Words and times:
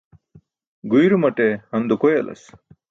Guirumaṭe 0.89 1.47
han 1.69 1.83
dukoyalas. 1.89 2.43